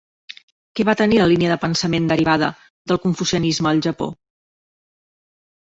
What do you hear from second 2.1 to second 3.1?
derivada del